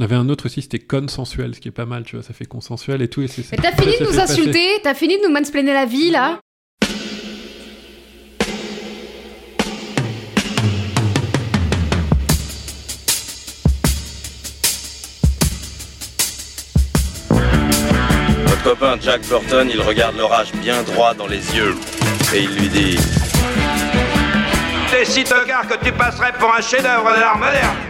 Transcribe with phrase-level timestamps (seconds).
[0.00, 2.32] On avait un autre aussi, c'était consensuel, ce qui est pas mal, tu vois, ça
[2.32, 3.20] fait consensuel et tout.
[3.20, 6.10] Et c'est, Mais t'as fini de nous insulter T'as fini de nous mansplainer la vie,
[6.10, 6.40] là
[18.46, 21.74] Votre copain Jack Burton, il regarde l'orage bien droit dans les yeux
[22.34, 22.96] et il lui dit
[24.90, 27.89] T'es si tocard que tu passerais pour un chef-d'œuvre de l'art moderne.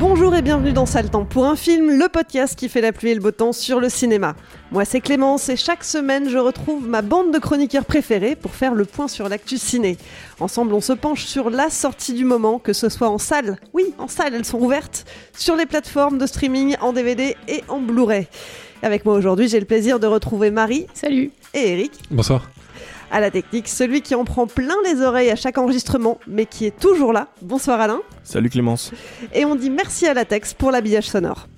[0.00, 3.10] Bonjour et bienvenue dans Sale Temps pour un film, le podcast qui fait la pluie
[3.10, 4.34] et le beau temps sur le cinéma.
[4.72, 8.72] Moi c'est Clémence et chaque semaine je retrouve ma bande de chroniqueurs préférés pour faire
[8.72, 9.98] le point sur l'actu ciné.
[10.40, 13.92] Ensemble on se penche sur la sortie du moment, que ce soit en salle, oui
[13.98, 15.04] en salle elles sont ouvertes,
[15.36, 18.26] sur les plateformes de streaming, en DVD et en Blu-ray.
[18.80, 20.86] Avec moi aujourd'hui j'ai le plaisir de retrouver Marie.
[20.94, 21.92] Salut Et Eric.
[22.10, 22.48] Bonsoir.
[23.12, 26.66] À la technique, celui qui en prend plein les oreilles à chaque enregistrement, mais qui
[26.66, 27.26] est toujours là.
[27.42, 28.00] Bonsoir Alain.
[28.22, 28.92] Salut Clémence.
[29.34, 31.48] Et on dit merci à Latex pour l'habillage sonore.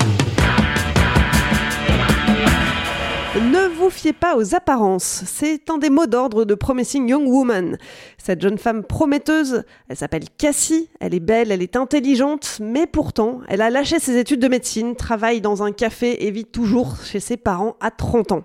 [3.35, 7.79] Ne vous fiez pas aux apparences, c'est un des mots d'ordre de Promising Young Woman.
[8.19, 13.41] Cette jeune femme prometteuse, elle s'appelle Cassie, elle est belle, elle est intelligente, mais pourtant,
[13.49, 17.21] elle a lâché ses études de médecine, travaille dans un café et vit toujours chez
[17.21, 18.43] ses parents à 30 ans.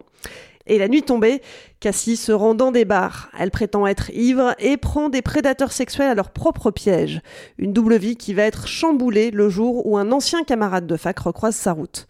[0.68, 1.42] Et la nuit tombée,
[1.80, 3.30] Cassie se rend dans des bars.
[3.40, 7.22] Elle prétend être ivre et prend des prédateurs sexuels à leur propre piège.
[7.58, 11.18] Une double vie qui va être chamboulée le jour où un ancien camarade de fac
[11.20, 12.08] recroise sa route.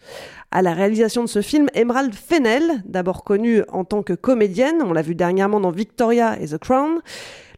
[0.50, 4.92] À la réalisation de ce film, Emerald Fennell, d'abord connue en tant que comédienne, on
[4.92, 7.00] l'a vu dernièrement dans Victoria et The Crown.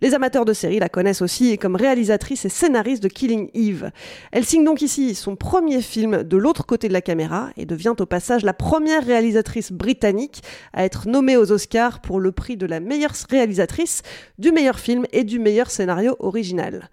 [0.03, 3.91] Les amateurs de série la connaissent aussi comme réalisatrice et scénariste de Killing Eve.
[4.33, 7.95] Elle signe donc ici son premier film de l'autre côté de la caméra et devient
[7.99, 12.65] au passage la première réalisatrice britannique à être nommée aux Oscars pour le prix de
[12.65, 14.01] la meilleure réalisatrice,
[14.39, 16.89] du meilleur film et du meilleur scénario original.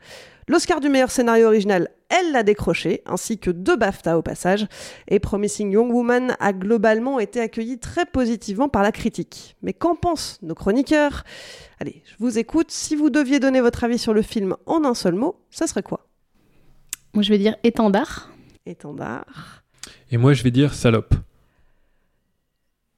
[0.50, 4.66] L'Oscar du meilleur scénario original, elle l'a décroché, ainsi que deux BAFTA au passage,
[5.09, 9.58] et Promising Young Woman a globalement été accueilli très positivement par la critique.
[9.62, 11.25] Mais qu'en pensent nos chroniqueurs?
[11.81, 12.72] Allez, je vous écoute.
[12.72, 15.84] Si vous deviez donner votre avis sur le film en un seul mot, ça serait
[15.84, 16.08] quoi?
[17.14, 18.31] Moi je vais dire étendard.
[18.66, 19.64] Étendard.
[20.12, 21.14] Et moi je vais dire salope.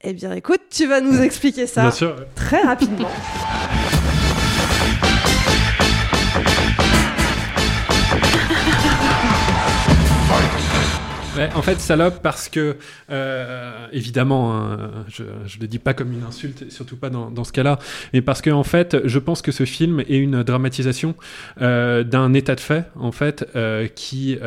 [0.02, 2.16] Eh bien écoute, tu vas nous expliquer ça Bien sûr.
[2.36, 3.08] très rapidement.
[11.40, 12.76] Ouais, en fait, salope, parce que,
[13.10, 17.52] euh, évidemment, hein, je ne le dis pas comme une insulte, surtout pas dans, ce
[17.52, 17.78] cas-là,
[18.12, 21.14] mais parce que, en fait, je pense que ce film est une dramatisation
[21.62, 24.38] euh, d'un état de fait, en fait, euh, qui.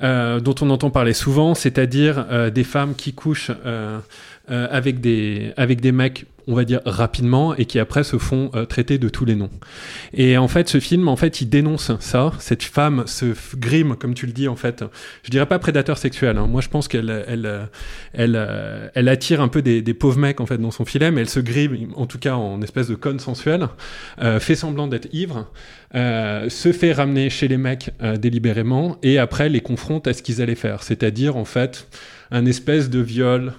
[0.00, 3.52] dont on entend parler souvent, c'est-à-dire des femmes qui couchent
[4.50, 8.52] euh, avec, des, avec des mecs, on va dire rapidement, et qui après se font
[8.54, 9.50] euh, traiter de tous les noms.
[10.14, 12.32] Et en fait, ce film, en fait, il dénonce ça.
[12.38, 14.84] Cette femme f- grime, comme tu le dis, en fait.
[15.24, 16.38] Je dirais pas prédateur sexuel.
[16.38, 16.46] hein.
[16.46, 17.68] Moi, je pense qu'elle, elle,
[18.12, 21.10] elle, euh, elle attire un peu des, des pauvres mecs en fait dans son filet,
[21.10, 23.66] mais elle se grime, en tout cas en espèce de conne sensuelle,
[24.22, 25.50] euh, fait semblant d'être ivre,
[25.96, 30.22] euh, se fait ramener chez les mecs euh, délibérément, et après les confronte à ce
[30.22, 31.88] qu'ils allaient faire, c'est-à-dire en fait
[32.30, 33.52] un espèce de viol,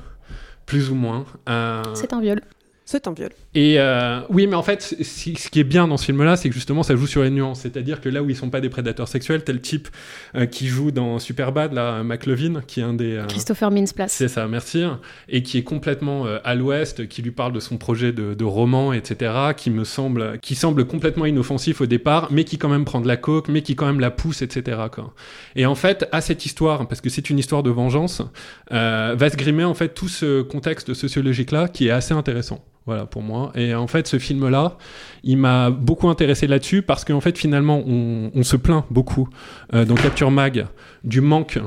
[0.67, 1.25] plus ou moins.
[1.49, 2.41] euh, C'est un viol.
[2.85, 3.31] C'est un viol.
[3.57, 6.53] Et euh, oui, mais en fait, ce qui est bien dans ce film-là, c'est que
[6.53, 7.61] justement, ça joue sur les nuances.
[7.61, 9.87] C'est-à-dire que là où ils sont pas des prédateurs sexuels, tel type
[10.35, 13.13] euh, qui joue dans Superbad, là, McLovin, qui est un des.
[13.15, 14.11] euh, Christopher Mintz-Plasse.
[14.11, 14.83] c'est ça, merci.
[15.27, 18.93] Et qui est complètement à l'ouest, qui lui parle de son projet de, de roman,
[18.93, 23.01] etc., qui me semble, qui semble complètement inoffensif au départ, mais qui quand même prend
[23.01, 24.81] de la coke, mais qui quand même la pousse, etc.
[24.91, 25.15] Quoi.
[25.55, 28.21] Et en fait, à cette histoire, parce que c'est une histoire de vengeance,
[28.69, 32.63] va se grimer en fait tout ce contexte sociologique-là, qui est assez intéressant.
[32.87, 33.46] Voilà pour moi.
[33.55, 34.77] Et en fait, ce film-là,
[35.23, 39.27] il m'a beaucoup intéressé là-dessus parce qu'en fait, finalement, on, se plaint beaucoup
[39.73, 40.67] euh, dans Capture Mag
[41.03, 41.59] du manque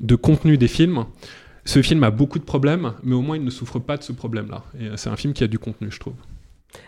[0.00, 1.06] de contenu des films.
[1.64, 4.12] Ce film a beaucoup de problèmes, mais au moins il ne souffre pas de ce
[4.12, 4.64] problème-là.
[4.78, 6.14] Et euh, c'est un film qui a du contenu, je trouve.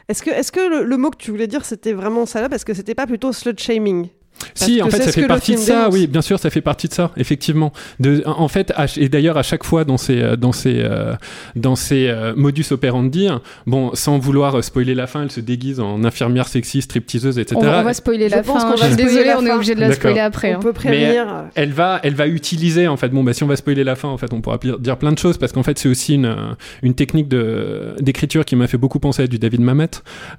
[0.08, 2.64] Est-ce que, est-ce que le, le mot que tu voulais dire, c'était vraiment salope Est-ce
[2.64, 4.08] que c'était pas plutôt slut shaming
[4.38, 5.74] Parce Si, en fait, ça fait partie de ça.
[5.80, 5.94] dénonce.
[5.94, 7.72] Oui, bien sûr, ça fait partie de ça, effectivement.
[8.00, 11.14] De, en fait, à- et d'ailleurs, à chaque fois dans ces, euh, dans ces, euh,
[11.56, 15.80] dans ces euh, modus operandi, hein, bon, sans vouloir spoiler la fin, elle se déguise
[15.80, 17.56] en infirmière sexy, stripteaseuse, etc.
[17.60, 18.70] On, on va spoiler Je la pense fin.
[18.70, 20.54] qu'on Je va suis spoiler désolée, la on est obligé de la spoiler après.
[20.54, 20.60] On hein.
[20.62, 21.26] peut prévenir.
[21.54, 23.08] elle va, elle va utiliser en fait.
[23.08, 25.18] Bon, bah si on va spoiler la fin, en fait, on pourra dire plein de
[25.18, 26.34] choses parce qu'en fait, c'est aussi une,
[26.82, 29.88] une technique de d'écriture qui m'a fait beaucoup penser à du David Mamet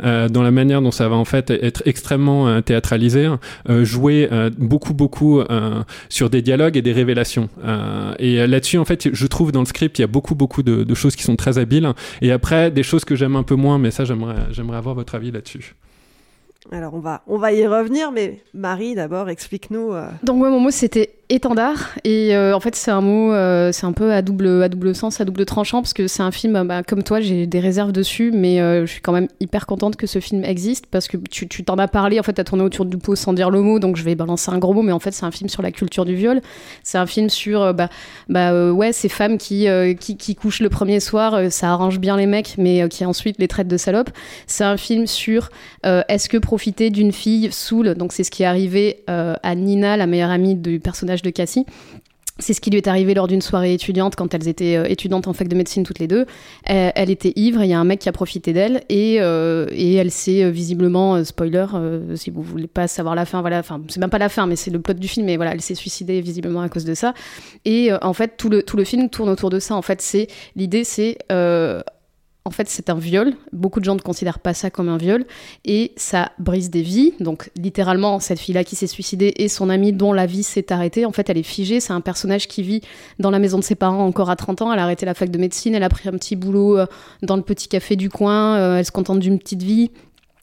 [0.04, 3.30] euh, dans la manière dont ça va en fait être extrêmement euh, théâtralisé,
[3.69, 7.50] euh, jouer euh, beaucoup beaucoup euh, sur des dialogues et des révélations.
[7.63, 10.63] Euh, et là-dessus, en fait, je trouve dans le script, il y a beaucoup beaucoup
[10.63, 11.88] de, de choses qui sont très habiles.
[12.21, 15.15] Et après, des choses que j'aime un peu moins, mais ça, j'aimerais j'aimerais avoir votre
[15.15, 15.75] avis là-dessus.
[16.71, 19.94] Alors on va, on va y revenir, mais Marie, d'abord, explique-nous.
[19.94, 21.92] euh, Donc moi, mon mot c'était étendard.
[22.04, 24.96] Et euh, en fait c'est un mot, euh, c'est un peu à double, à double
[24.96, 27.92] sens, à double tranchant parce que c'est un film, bah, comme toi j'ai des réserves
[27.92, 31.18] dessus, mais euh, je suis quand même hyper contente que ce film existe parce que
[31.18, 33.78] tu t'en as parlé, en fait t'as tourné autour du pot sans dire le mot,
[33.80, 35.72] donc je vais balancer un gros mot, mais en fait c'est un film sur la
[35.72, 36.42] culture du viol,
[36.84, 37.90] c'est un film sur bah,
[38.28, 39.68] bah ouais ces femmes qui,
[40.00, 43.48] qui qui couchent le premier soir, ça arrange bien les mecs, mais qui ensuite les
[43.48, 44.10] traitent de salopes.
[44.48, 45.50] C'est un film sur
[45.84, 50.08] est-ce que profiter d'une fille saoule, donc c'est ce qui est arrivé à Nina, la
[50.08, 51.66] meilleure amie du personnage de Cassie.
[52.39, 55.27] C'est ce qui lui est arrivé lors d'une soirée étudiante quand elles étaient euh, étudiantes
[55.27, 56.25] en fac de médecine toutes les deux.
[56.69, 59.68] Euh, elle était ivre, il y a un mec qui a profité d'elle et, euh,
[59.71, 61.66] et elle s'est visiblement, spoiler,
[62.16, 64.56] si vous voulez pas savoir la fin, voilà, enfin c'est même pas la fin mais
[64.56, 67.13] c'est le plot du film, mais voilà, elle s'est suicidée visiblement à cause de ça.
[67.66, 69.75] Et en fait tout le, tout le film tourne autour de ça.
[69.75, 71.18] En fait c'est l'idée c'est
[72.45, 73.33] en fait, c'est un viol.
[73.51, 75.25] Beaucoup de gens ne considèrent pas ça comme un viol.
[75.65, 77.13] Et ça brise des vies.
[77.19, 81.06] Donc, littéralement, cette fille-là qui s'est suicidée et son amie dont la vie s'est arrêtée,
[81.06, 81.80] en fait, elle est figée.
[81.80, 82.81] C'est un personnage qui vit
[83.19, 84.74] dans la maison de ses parents encore à 30 ans.
[84.74, 85.75] Elle a arrêté la fac de médecine.
[85.75, 86.86] Elle a pris un petit boulot euh,
[87.21, 88.56] dans le petit café du coin.
[88.56, 89.92] Euh, elle se contente d'une petite vie.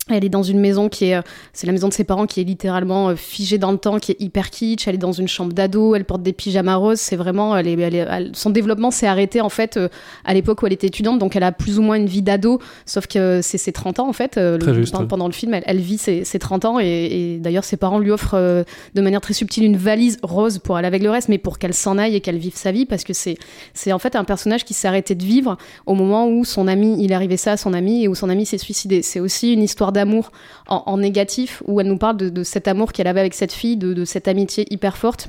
[0.09, 1.23] Elle est dans une maison qui est, euh,
[1.53, 4.13] c'est la maison de ses parents qui est littéralement euh, figée dans le temps, qui
[4.13, 4.87] est hyper kitsch.
[4.87, 7.01] Elle est dans une chambre d'ado, elle porte des pyjamas roses.
[7.01, 9.89] C'est vraiment, elle est, elle est- elle- son développement s'est arrêté en fait euh,
[10.25, 12.61] à l'époque où elle était étudiante, donc elle a plus ou moins une vie d'ado,
[12.85, 14.31] sauf que c'est ses 30 ans en fait.
[14.33, 15.09] Très le- juste, pendant, ouais.
[15.09, 17.99] pendant le film, elle, elle vit ses, ses 30 ans et, et d'ailleurs ses parents
[17.99, 18.63] lui offrent euh,
[18.95, 21.75] de manière très subtile une valise rose pour aller avec le reste, mais pour qu'elle
[21.75, 23.37] s'en aille et qu'elle vive sa vie parce que c'est,
[23.75, 26.97] c'est en fait un personnage qui s'est arrêté de vivre au moment où son ami,
[27.03, 29.03] il arrivé ça à son ami et où son ami s'est suicidé.
[29.03, 30.31] C'est aussi une histoire d'amour
[30.69, 34.05] en, négatif où elle nous parle de, cet amour qu'elle avait avec cette fille, de
[34.05, 35.29] cette amitié hyper forte.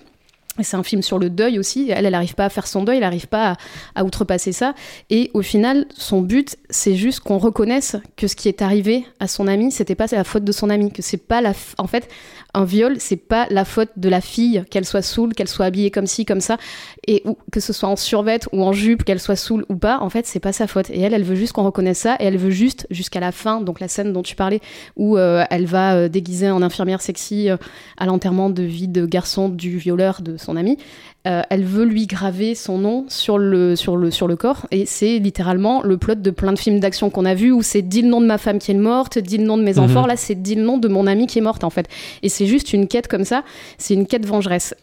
[0.61, 1.89] C'est un film sur le deuil aussi.
[1.91, 3.57] Elle, elle n'arrive pas à faire son deuil, elle n'arrive pas
[3.95, 4.73] à, outrepasser ça.
[5.09, 9.27] Et au final, son but, c'est juste qu'on reconnaisse que ce qui est arrivé à
[9.27, 12.09] son ami, c'était pas la faute de son ami, que c'est pas la, en fait,
[12.53, 15.91] un viol, c'est pas la faute de la fille, qu'elle soit saoule, qu'elle soit habillée
[15.91, 16.57] comme ci, comme ça,
[17.05, 19.99] et ou, que ce soit en survette ou en jupe, qu'elle soit saoule ou pas.
[19.99, 20.89] En fait, c'est pas sa faute.
[20.89, 23.61] Et elle, elle veut juste qu'on reconnaisse ça, et elle veut juste jusqu'à la fin,
[23.61, 24.61] donc la scène dont tu parlais,
[24.95, 27.57] où euh, elle va euh, déguiser en infirmière sexy euh,
[27.97, 30.77] à l'enterrement de vie de garçon du violeur de son ami.
[31.27, 34.65] Euh, elle veut lui graver son nom sur le, sur le, sur le corps.
[34.71, 37.81] Et c'est littéralement le plot de plein de films d'action qu'on a vus où c'est
[37.81, 39.83] dit le nom de ma femme qui est morte, dit le nom de mes Mhm.
[39.83, 40.05] enfants.
[40.07, 41.87] Là, c'est dit le nom de mon amie qui est morte, en fait.
[42.23, 43.43] Et c'est juste une quête comme ça.
[43.77, 44.73] C'est une quête vengeresse.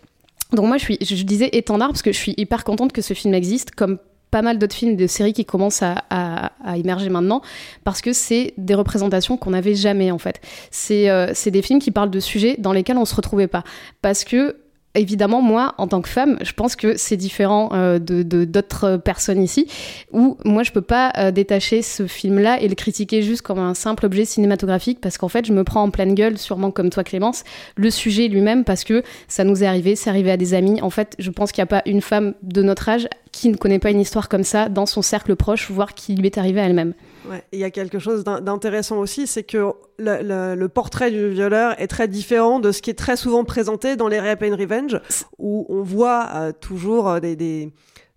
[0.52, 3.14] Donc moi, je, suis, je, disais étendard parce que je suis hyper contente que ce
[3.14, 3.98] film existe, comme
[4.30, 7.40] pas mal d'autres films, de séries qui commencent à, à- à émerger maintenant,
[7.84, 10.40] parce que c'est des représentations qu'on n'avait jamais en fait.
[10.72, 13.62] C'est euh, c'est des films qui parlent de sujets dans lesquels on se retrouvait pas,
[14.02, 14.56] parce que
[14.96, 19.42] Évidemment, moi, en tant que femme, je pense que c'est différent euh, de d'autres personnes
[19.42, 19.66] ici,
[20.12, 23.74] où moi, je peux pas euh, détacher ce film-là et le critiquer juste comme un
[23.74, 27.02] simple objet cinématographique, parce qu'en fait, je me prends en pleine gueule, sûrement comme toi,
[27.02, 27.42] Clémence,
[27.74, 30.80] le sujet lui-même, parce que ça nous est arrivé, c'est arrivé à des amis.
[30.80, 33.56] En fait, je pense qu'il n'y a pas une femme de notre âge qui ne
[33.56, 36.60] connaît pas une histoire comme ça dans son cercle proche, voire qui lui est arrivée
[36.60, 36.94] à elle-même.
[37.28, 41.80] Ouais, il y a quelque chose d'in- d'intéressant aussi, c'est que le, portrait du violeur
[41.80, 45.00] est très différent de ce qui est très souvent présenté dans les Rape and Revenge,
[45.38, 47.72] où on voit euh, toujours euh, des,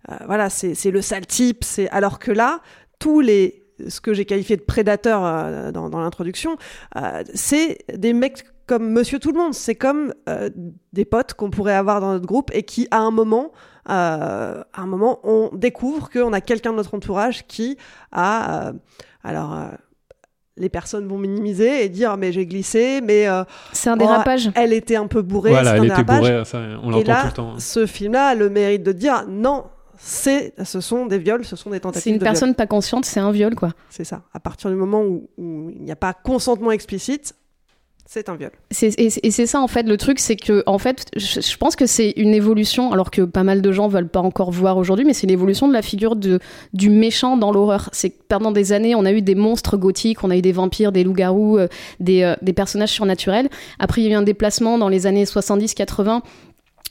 [0.08, 2.60] euh, voilà, c'est le sale type, alors que là,
[2.98, 6.56] tous les ce que j'ai qualifié de prédateurs euh, dans, l'introduction,
[7.32, 9.54] c'est des mecs comme Monsieur Tout le Monde.
[9.54, 10.50] C'est comme euh,
[10.92, 13.50] des potes qu'on pourrait avoir dans notre groupe et qui, à un moment,
[13.90, 17.76] euh, à un moment, on découvre qu'on a quelqu'un de notre entourage qui
[18.12, 18.72] a, euh,
[19.24, 19.54] alors.
[19.54, 19.64] euh,
[20.60, 24.50] les personnes vont minimiser et dire mais j'ai glissé, mais euh, C'est un oh, dérapage.
[24.56, 25.50] elle était un peu bourrée.
[25.50, 26.18] Voilà, c'est un elle était dérapage.
[26.18, 27.50] bourrée, ça, on l'entend tout le temps.
[27.52, 27.60] hein.
[27.60, 31.70] ce film-là a le mérite de dire non, c'est, ce sont des viols, ce sont
[31.70, 32.32] des tentatives C'est une de viol.
[32.32, 33.68] personne pas consciente, c'est un viol, quoi.
[33.88, 34.22] C'est ça.
[34.34, 37.36] À partir du moment où, où il n'y a pas consentement explicite,
[38.10, 38.50] c'est un viol.
[38.70, 42.14] Et c'est ça en fait le truc, c'est que en fait, je, pense que c'est
[42.16, 45.26] une évolution, alors que pas mal de gens veulent pas encore voir aujourd'hui, mais c'est
[45.26, 46.38] l'évolution de la figure de,
[46.72, 47.90] du méchant dans l'horreur.
[47.92, 50.90] C'est pendant des années, on a eu des monstres gothiques, on a eu des vampires,
[50.90, 51.68] des loups-garous, euh,
[52.00, 53.50] des, euh, des personnages surnaturels.
[53.78, 56.22] Après, il y a eu un déplacement dans les années 70-80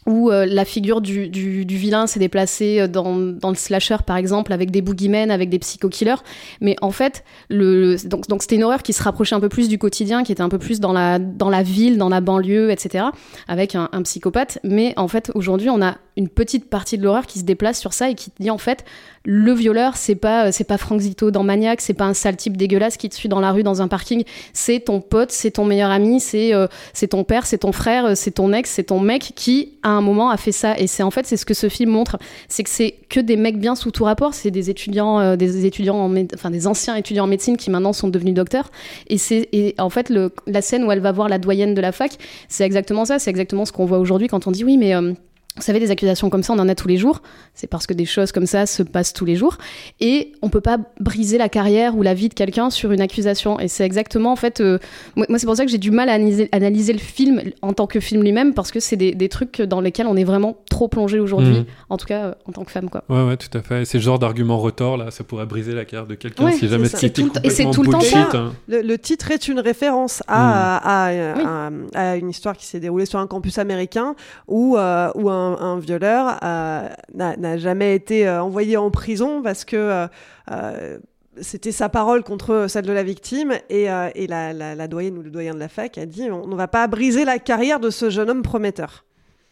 [0.08, 4.18] où euh, la figure du, du, vilain s'est déplacée euh, dans, dans le slasher par
[4.18, 6.24] exemple avec des boogeymen, avec des psycho-killers.
[6.62, 9.68] Mais en fait, le, donc donc c'était une horreur qui se rapprochait un peu plus
[9.68, 12.72] du quotidien, qui était un peu plus dans la, dans la ville, dans la banlieue,
[12.72, 13.06] etc.
[13.48, 14.60] avec un psychopathe.
[14.64, 17.94] Mais en fait, aujourd'hui, on a une petite partie de l'horreur qui se déplace sur
[17.94, 18.84] ça et qui dit en fait
[19.24, 22.58] le violeur c'est pas c'est pas Frank Zito dans Maniac c'est pas un sale type
[22.58, 24.24] dégueulasse qui te suit dans la rue dans un parking.
[24.54, 28.06] C'est ton pote c'est ton meilleur ami c'est euh, c'est ton père c'est ton frère
[28.06, 30.78] euh, c'est ton ex c'est ton mec qui à un moment a fait ça.
[30.80, 32.18] Et c'est en fait c'est ce que ce film montre.
[32.48, 34.34] C'est que c'est que des mecs bien sous tout rapport.
[34.34, 37.94] C'est des étudiants euh, des étudiants en enfin des anciens étudiants en médecine qui maintenant
[37.94, 38.72] sont devenus docteurs.
[39.08, 41.82] Et c'est et en fait le, la scène où elle va voir la doyenne de
[41.82, 43.20] la fac c'est exactement ça.
[43.20, 45.14] C'est exactement ce qu'on voit aujourd'hui quand on dit oui mais euh,
[45.58, 47.22] vous savez, des accusations comme ça, on en a tous les jours.
[47.54, 49.58] C'est parce que des choses comme ça se passent tous les jours.
[50.00, 53.60] Et on peut pas briser la carrière ou la vie de quelqu'un sur une accusation.
[53.60, 54.78] Et c'est exactement, en fait, euh,
[55.16, 57.88] moi, c'est pour ça que j'ai du mal à analyser, analyser le film en tant
[57.88, 60.88] que film lui-même, parce que c'est des, des trucs dans lesquels on est vraiment trop
[60.88, 61.66] plongé aujourd'hui, Mhm.
[61.90, 63.04] en tout cas euh, en tant que femme, quoi.
[63.10, 63.82] Ouais, ouais, tout à fait.
[63.82, 66.54] Et C'est le genre d'argument retort, là, ça pourrait briser la carrière de quelqu'un Ouais,
[66.54, 68.32] si jamais c'était temps- et c'est complètement tout le temps bullshit.
[68.32, 68.38] ça.
[68.38, 68.54] hein.
[68.68, 71.72] Le, le titre est une référence à, à, à- à-
[72.12, 74.16] à une histoire qui s'est déroulée sur un campus américain
[74.48, 79.66] où, euh, où un, un violeur euh, n'a jamais été euh, envoyé en prison parce
[79.66, 80.08] que
[80.52, 80.98] euh,
[81.42, 85.54] c'était sa parole contre celle de la victime et, la- la doyenne ou le doyen
[85.54, 88.30] de la fac a dit on ne va pas briser la carrière de ce jeune
[88.30, 89.06] homme prometteur.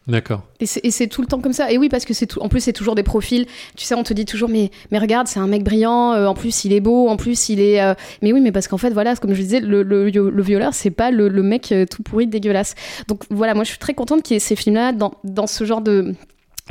[0.08, 0.44] D'accord.
[0.60, 1.72] Et c'est tout le temps comme ça.
[1.72, 2.40] Et oui, parce que c'est tout.
[2.40, 3.48] En plus, c'est toujours des profils.
[3.76, 6.14] Tu sais, on te dit toujours, mais mais regarde, c'est un mec brillant.
[6.14, 7.08] euh, en plus, il est beau.
[7.10, 7.82] En plus, il est.
[7.82, 10.76] euh, Mais oui, mais parce qu'en fait, voilà, comme je disais, le, le, le violeur,
[10.76, 12.76] c'est pas le, le mec euh, tout pourri, dégueulasse.
[13.08, 15.64] Donc voilà, moi, je suis très contente qu'il y ait ces films-là dans dans ce
[15.64, 16.14] genre de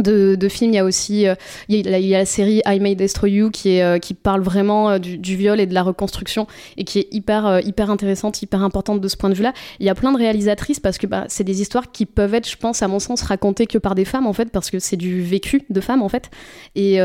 [0.03, 1.37] de, films, il y a aussi euh,
[1.69, 5.37] il, y a, la série I May Destroy You qui euh, parle vraiment euh, du,
[5.37, 9.17] viol et de la reconstruction et qui est hyper hyper intéressante, hyper importante de ce
[9.17, 9.53] point de vue-là.
[9.79, 12.51] Il y a plein de réalisatrices parce que bah, c'est des histoires qui peuvent être,
[12.51, 14.97] je pense, à mon sens, racontées que par des femmes en fait parce que c'est
[14.97, 16.29] du vécu de femmes en fait.
[16.75, 16.99] Et,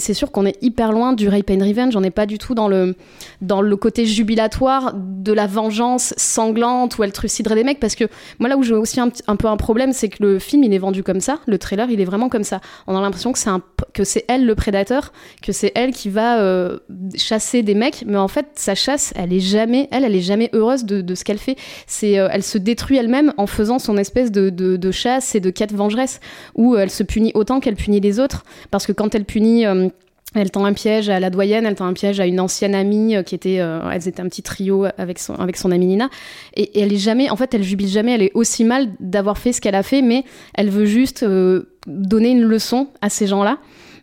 [0.00, 1.96] c'est sûr qu'on est hyper loin du rape and revenge.
[1.96, 2.96] On n'est pas du tout dans le
[3.40, 8.04] dans le côté jubilatoire de la vengeance sanglante où elle truciderait des mecs parce que
[8.38, 10.78] moi là où j'ai aussi un peu un problème, c'est que le film il est
[10.78, 12.60] vendu comme ça, le trailer il est vraiment comme ça.
[12.86, 16.10] On a l'impression que c'est un que c'est elle le prédateur, que c'est elle qui
[16.10, 16.78] va euh,
[17.16, 20.50] chasser des mecs, mais en fait sa chasse, elle est jamais, elle, elle est jamais
[20.52, 21.56] heureuse de, ce qu'elle fait.
[21.86, 25.50] C'est, euh, elle se détruit elle-même en faisant son espèce de, de, chasse et de
[25.50, 26.20] quête vengeresse,
[26.54, 29.88] où elle se punit autant qu'elle punit les autres, parce que quand elle punit euh,
[30.34, 33.16] elle tend un piège à la doyenne, elle tend un piège à une ancienne amie
[33.16, 36.10] euh, qui était, euh, elles étaient un petit trio avec son, avec son amie Nina.
[36.54, 39.52] Et, elle est jamais, en fait, elle jubile jamais, elle est aussi mal d'avoir fait
[39.52, 43.58] ce qu'elle a fait, mais elle veut juste euh, donner une leçon à ces gens-là.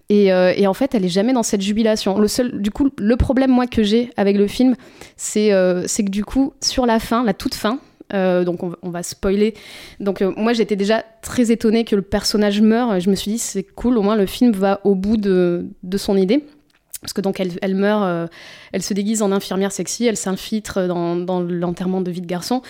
[0.09, 2.19] Et, euh, et en fait, elle est jamais dans cette jubilation.
[2.19, 4.75] Le seul, du coup, le problème moi que j'ai avec le film,
[5.15, 7.79] c'est euh, que du coup, sur la fin, la toute fin,
[8.13, 9.53] euh, donc on, va- spoiler.
[9.99, 12.99] Donc moi j'étais déjà très étonnée que le personnage meure.
[12.99, 15.97] Je me suis dit c'est cool, au moins le film va au bout de, de
[15.97, 16.43] son idée.
[17.01, 18.29] Parce que donc elle, elle meurt,
[18.71, 22.61] elle se déguise en infirmière sexy, elle s'infiltre dans, dans l'enterrement de vie de garçon.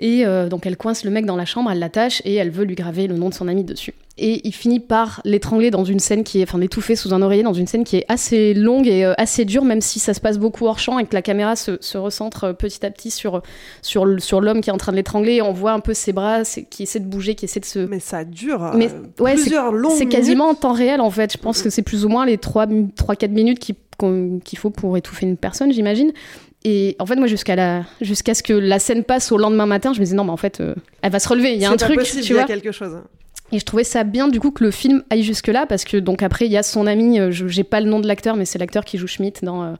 [0.00, 2.64] Et euh, donc elle coince le mec dans la chambre, elle l'attache et elle veut
[2.64, 3.94] lui graver le nom de son ami dessus.
[4.22, 7.42] Et il finit par l'étrangler dans une scène qui est, enfin l'étouffer sous un oreiller
[7.42, 10.20] dans une scène qui est assez longue et euh, assez dure, même si ça se
[10.20, 13.10] passe beaucoup hors champ et que la caméra se, se recentre euh, petit à petit
[13.10, 13.42] sur,
[13.82, 15.34] sur, l'homme qui est en train de l'étrangler.
[15.34, 17.78] Et on voit un peu ses bras qui essaient de bouger, qui essaient de se.
[17.78, 18.90] Mais ça dure euh, Mais
[19.20, 21.32] ouais, plusieurs longues c'est quasiment en temps réel en fait.
[21.32, 25.36] Je pense que c'est plus ou moins les 3-4 minutes qu'il faut pour étouffer une
[25.36, 26.12] personne, j'imagine.
[26.64, 29.92] Et en fait, moi, jusqu'à la, jusqu'à ce que la scène passe au lendemain matin,
[29.92, 31.54] je me disais non, mais en fait, euh, elle va se relever.
[31.54, 32.46] Il y a un truc, possible, tu il y a vois.
[32.46, 32.98] quelque chose.
[33.52, 35.96] Et je trouvais ça bien du coup que le film aille jusque là parce que
[35.96, 38.36] donc après il y a son ami, euh, je j'ai pas le nom de l'acteur
[38.36, 39.72] mais c'est l'acteur qui joue Schmidt dans euh,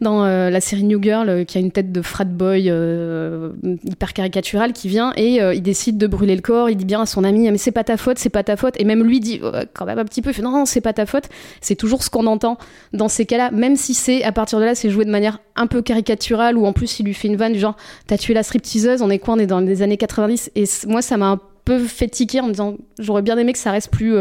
[0.00, 3.50] dans euh, la série New Girl euh, qui a une tête de frat boy euh,
[3.62, 6.70] hyper caricatural qui vient et il décide de brûler le corps.
[6.70, 8.74] Il dit bien à son ami mais c'est pas ta faute, c'est pas ta faute
[8.78, 9.40] et même lui dit
[9.74, 11.24] quand même un petit peu non non c'est pas ta faute.
[11.60, 12.58] C'est toujours ce qu'on entend
[12.92, 15.66] dans ces cas-là même si c'est à partir de là c'est joué de manière un
[15.66, 18.42] peu caricaturale ou en plus il lui fait une vanne du genre t'as tué la
[18.42, 21.40] stripteaseuse on est quoi on est dans les années 90 et moi ça m'a un
[21.64, 24.16] peu fait tiquer en me disant j'aurais bien aimé que ça reste plus,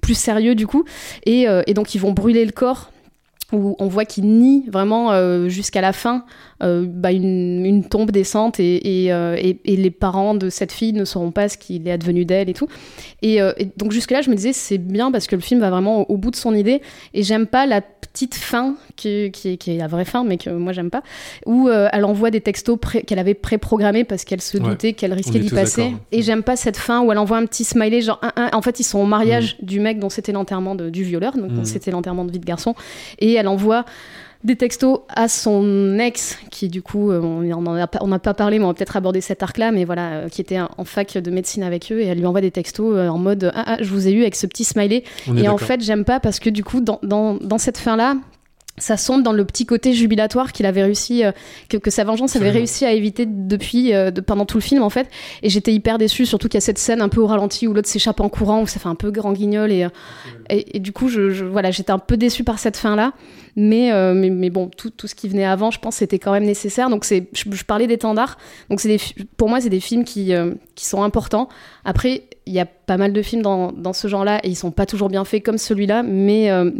[0.00, 0.84] plus sérieux du coup.
[1.26, 2.90] Et donc ils vont brûler le corps
[3.52, 6.24] où on voit qu'ils nient vraiment euh, jusqu'à la fin
[6.62, 11.48] euh, bah, une, tombe décente euh, et- les parents de cette fille ne sauront pas
[11.48, 12.68] ce qu'il est advenu d'elle et tout.
[13.22, 13.40] Et,
[13.76, 16.30] donc jusque-là, je me disais c'est bien parce que le film va vraiment au bout
[16.30, 16.80] de son idée
[17.12, 17.80] et j'aime pas la
[18.14, 21.02] petite fin qui, qui, qui est la vraie fin, mais que moi j'aime pas,
[21.46, 24.62] où euh, elle envoie des textos qu'elle avait préprogrammés parce qu'elle se Ouais.
[24.70, 25.82] doutait qu'elle risquait d'y passer.
[25.82, 25.98] d'accord.
[26.12, 28.50] Et j'aime pas cette fin où elle envoie un petit smiley, genre un, un.
[28.56, 29.66] En fait, ils sont au mariage Mm.
[29.66, 31.64] du mec dont c'était l'enterrement du violeur, donc Mm.
[31.64, 32.74] c'était l'enterrement de vie de garçon,
[33.18, 33.84] et elle envoie
[34.44, 38.68] des textos à son ex, qui du coup, euh, on n'a pas parlé, mais on
[38.68, 41.90] va peut-être aborder cet arc-là, mais voilà, euh, qui était en fac de médecine avec
[41.90, 44.12] eux, et elle lui envoie des textos euh, en mode ah, ah, je vous ai
[44.12, 45.04] eu avec ce petit smiley.
[45.28, 48.16] On Et en fait, j'aime pas parce que du coup, dans, dans, dans cette fin-là,
[48.76, 51.30] ça sombre dans le petit côté jubilatoire qu'il avait réussi, euh,
[51.68, 54.82] que, que sa vengeance avait réussi à éviter depuis, euh, de- pendant tout le film
[54.82, 55.08] en fait.
[55.42, 57.72] Et j'étais hyper déçue, surtout qu'il y a cette scène un peu au ralenti où
[57.72, 59.70] l'autre s'échappe en courant, où ça fait un peu grand guignol.
[59.70, 59.88] Et, euh,
[60.50, 63.12] et, et du coup, je, je- voilà, j'étais un peu déçue par cette fin-là.
[63.56, 66.32] Mais, euh, mais, mais bon, tout, tout ce qui venait avant, je pense, c'était quand
[66.32, 66.90] même nécessaire.
[66.90, 68.36] Donc, c'est, je, je parlais d'étendards.
[68.70, 68.96] Donc, c'est
[69.36, 70.32] pour moi, c'est des films qui,
[70.74, 71.48] qui sont importants.
[71.84, 74.86] Après, il y a pas mal de films dans, ce genre-là et ils sont pas
[74.86, 76.70] toujours bien faits comme celui-là, mais, euh,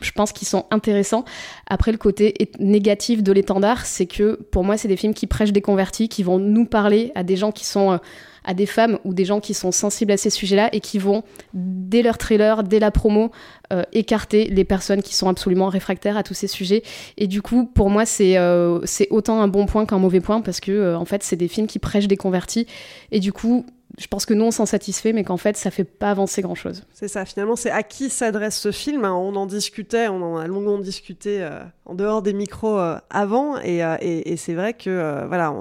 [0.00, 1.24] je, pense qu'ils sont intéressants.
[1.66, 5.52] Après, le côté négatif de l'étendard, c'est que pour moi, c'est des films qui prêchent
[5.52, 7.92] des convertis, qui vont nous parler à des gens qui sont.
[7.92, 7.98] euh,
[8.44, 11.22] à des femmes ou des gens qui sont sensibles à ces sujets-là et qui vont,
[11.54, 13.30] dès leur trailer, dès la promo,
[13.72, 16.82] euh, écarter les personnes qui sont absolument réfractaires à tous ces sujets.
[17.16, 20.60] Et du coup, pour moi, c'est euh, autant un bon point qu'un mauvais point parce
[20.60, 22.66] que, euh, en fait, c'est des films qui prêchent des convertis.
[23.10, 23.64] Et du coup,
[23.96, 26.84] je pense que nous, on s'en satisfait, mais qu'en fait, ça fait pas avancer grand-chose.
[26.92, 29.04] C'est ça, finalement, c'est à qui s'adresse ce film.
[29.04, 29.14] hein.
[29.14, 32.78] On en discutait, on en a longuement discuté euh, en dehors des micros
[33.10, 35.54] avant, et, c'est vrai que, voilà,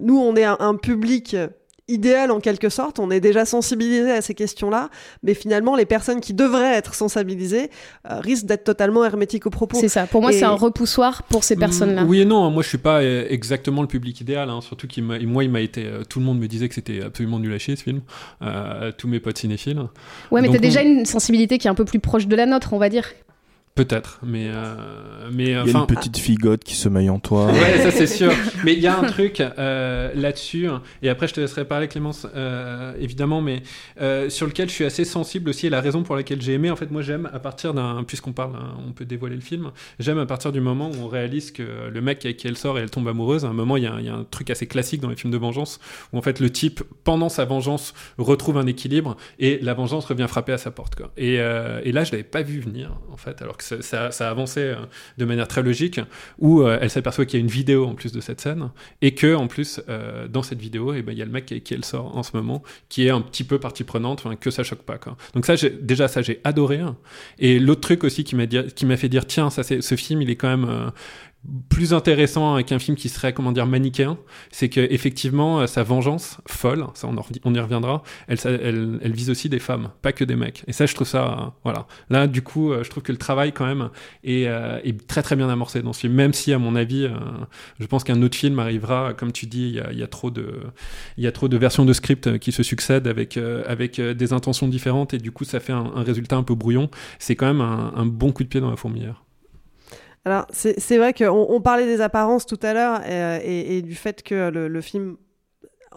[0.00, 1.36] nous, on est un, public
[1.88, 4.88] idéal en quelque sorte, on est déjà sensibilisé à ces questions-là,
[5.22, 7.70] mais finalement, les personnes qui devraient être sensibilisées
[8.10, 9.78] euh, risquent d'être totalement hermétiques aux propos.
[9.80, 10.06] C'est ça.
[10.06, 12.04] Pour moi, Et- c'est un repoussoir pour ces personnes-là.
[12.04, 14.60] Mm, Oui et non, moi je suis pas euh, exactement le public idéal, hein.
[14.60, 17.02] surtout qu'il m'a- moi il m'a été, euh, tout le monde me disait que c'était
[17.02, 18.00] absolument nul à chier ce film,
[18.42, 19.80] Euh, tous mes potes cinéphiles.
[20.30, 22.72] Ouais, mais t'as déjà une sensibilité qui est un peu plus proche de la nôtre,
[22.72, 23.06] on va dire.
[23.74, 27.46] Peut-être, mais euh, mais Il y a une petite figote qui se maille en toi.
[27.46, 28.30] Ouais, ça c'est sûr.
[28.64, 30.68] Mais il y a un truc euh, là-dessus,
[31.02, 33.62] et après je te laisserai parler Clémence, euh, évidemment, mais
[34.00, 36.70] euh, sur lequel je suis assez sensible aussi, et la raison pour laquelle j'ai aimé,
[36.70, 39.70] en fait, moi j'aime à partir d'un, puisqu'on parle, hein, on peut dévoiler le film,
[39.98, 42.78] j'aime à partir du moment où on réalise que le mec avec qui elle sort
[42.78, 44.50] et elle tombe amoureuse, à un moment il y, a il y a un truc
[44.50, 45.80] assez classique dans les films de vengeance,
[46.12, 50.26] où en fait le type, pendant sa vengeance, retrouve un équilibre, et la vengeance revient
[50.28, 50.94] frapper à sa porte.
[50.94, 51.10] Quoi.
[51.16, 54.30] Et, euh, et là je l'avais pas vu venir, en fait, alors que ça, ça
[54.30, 54.76] avançait euh,
[55.18, 56.00] de manière très logique,
[56.38, 58.70] où euh, elle s'aperçoit qu'il y a une vidéo en plus de cette scène,
[59.00, 61.46] et que en plus euh, dans cette vidéo, eh ben, il y a le mec
[61.46, 64.50] qui, qui elle sort en ce moment, qui est un petit peu partie prenante, que
[64.50, 64.98] ça choque pas.
[64.98, 65.16] Quoi.
[65.34, 66.78] Donc ça, déjà ça j'ai adoré.
[66.78, 66.96] hein.
[67.38, 70.56] Et l'autre truc aussi qui m'a fait dire tiens, ça ce film, il est quand
[70.56, 70.92] même
[71.68, 74.16] plus intéressant qu'un film qui serait comment dire manichéen,
[74.52, 79.58] c'est que effectivement euh, sa vengeance folle, ça on, y reviendra, elle, vise aussi des
[79.58, 80.62] femmes, pas que des mecs.
[80.68, 81.86] Et ça je trouve ça euh, voilà.
[82.10, 83.90] Là du coup euh, je trouve que le travail quand même
[84.22, 84.46] est,
[85.08, 87.08] très très bien amorcé dans ce film, même si à mon avis
[87.80, 91.84] je pense qu'un autre film arrivera, comme tu dis, il y a, trop de versions
[91.84, 95.92] de script qui se succèdent avec des intentions différentes et du coup ça fait un,
[95.96, 96.88] un résultat un peu brouillon.
[97.18, 99.22] C'est quand même un, un bon coup de pied dans la fourmilière.
[100.24, 103.94] Alors, c'est vrai qu'on on parlait des apparences tout à l'heure euh, et, et du
[103.94, 105.16] fait que le, film.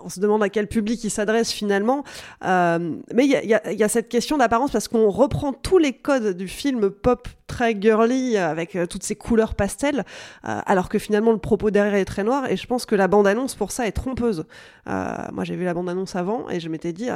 [0.03, 2.03] On se demande à quel public il s'adresse finalement.
[2.43, 6.47] Euh, mais il y a, cette question d'apparence parce qu'on reprend tous les codes du
[6.47, 10.03] film pop très girly avec euh, toutes ces couleurs pastel,
[10.47, 12.51] euh, alors que finalement le propos derrière est très noir.
[12.51, 14.45] Et je pense que la bande-annonce pour ça est trompeuse.
[14.87, 17.09] Moi j'ai vu la bande-annonce avant et je m'étais dit.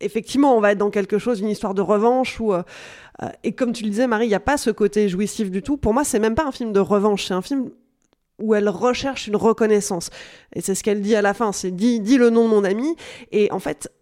[0.00, 2.62] Effectivement, on va être dans quelque chose, une histoire de revanche ou euh,
[3.22, 5.62] euh, et comme tu le disais, Marie, il n'y a pas ce côté jouissif du
[5.62, 5.76] tout.
[5.76, 7.70] Pour moi, c'est même pas un film de revanche, c'est un film
[8.38, 10.10] où elle recherche une reconnaissance.
[10.54, 12.64] Et c'est ce qu'elle dit à la fin, c'est dis, dis le nom de mon
[12.64, 12.94] ami.
[13.32, 13.92] Et en fait,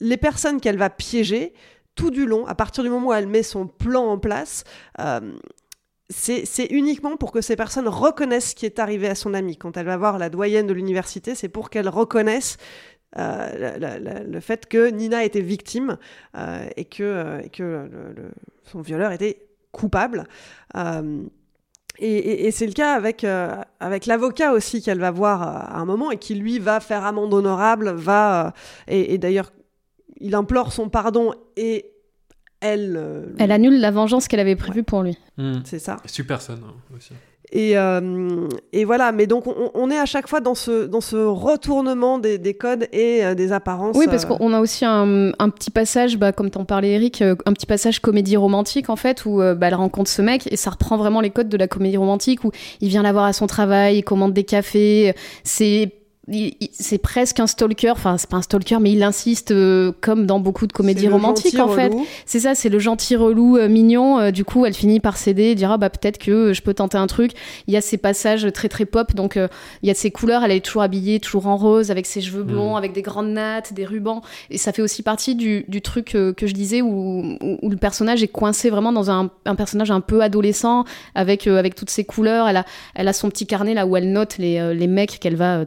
[0.00, 1.54] les personnes qu'elle va piéger,
[1.94, 4.64] tout du long, à partir du moment où elle met son plan en place,
[5.00, 5.20] euh,
[6.10, 9.56] c'est uniquement pour que ces personnes reconnaissent ce qui est arrivé à son ami.
[9.56, 12.58] Quand elle va voir la doyenne de l'université, c'est pour qu'elle reconnaisse
[13.16, 15.96] euh, la- la- la- le fait que Nina était victime
[16.36, 18.30] euh, et que, euh, et que le- le-
[18.64, 20.24] son violeur était coupable.
[20.76, 21.22] Euh,
[21.98, 25.78] et, et- et c'est le cas avec, euh, avec l'avocat aussi qu'elle va voir à
[25.78, 28.46] un moment et qui lui va faire amende honorable, va...
[28.46, 28.50] euh,
[28.88, 29.52] et et d'ailleurs,
[30.20, 31.90] il implore son pardon et
[32.60, 32.94] elle...
[32.96, 35.18] euh, Elle annule la vengeance qu'elle avait prévue pour lui.
[35.64, 35.98] C'est ça.
[36.06, 37.12] Super scène hein, aussi.
[37.52, 41.00] Et, euh, et voilà, mais donc on, on est à chaque fois dans ce, dans
[41.00, 43.96] ce retournement des, des codes et euh, des apparences.
[43.96, 47.22] Oui, parce euh, qu'on a aussi un, un petit passage, bah, comme t'en parlais Eric,
[47.22, 50.56] euh, un petit passage comédie romantique en fait, où bah, elle rencontre ce mec et
[50.56, 53.32] ça reprend vraiment les codes de la comédie romantique, où il vient la voir à
[53.32, 55.92] son travail, il commande des cafés, c'est
[56.72, 60.40] c'est presque un stalker, enfin c'est pas un stalker, mais il insiste euh, comme dans
[60.40, 61.92] beaucoup de comédies romantiques en fait.
[62.24, 64.18] C'est ça, c'est le gentil relou euh, mignon.
[64.18, 66.72] euh, du coup, elle finit par céder et dire ah bah peut-être que je peux
[66.72, 67.32] tenter un truc.
[67.66, 70.44] Il y a ces passages très très pop, donc il y a ces couleurs.
[70.44, 73.74] Elle est toujours habillée, toujours en rose, avec ses cheveux blonds, avec des grandes nattes,
[73.74, 74.22] des rubans.
[74.50, 77.76] Et ça fait aussi partie du, du truc que je disais où, où, où le
[77.76, 80.84] personnage est coincé vraiment dans un, un personnage un peu adolescent
[81.14, 82.48] avec avec toutes ces couleurs.
[82.48, 85.36] Elle a elle a son petit carnet là où elle note les, les mecs qu'elle
[85.36, 85.64] va euh,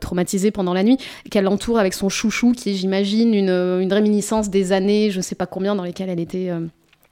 [0.52, 0.98] pendant la nuit,
[1.32, 5.22] qu'elle entoure avec son chouchou qui est, j'imagine, une, euh, une réminiscence des années, je
[5.22, 6.50] sais pas combien, dans lesquelles elle était.
[6.50, 6.62] euh,